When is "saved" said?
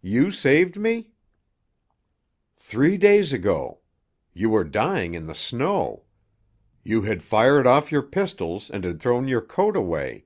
0.30-0.78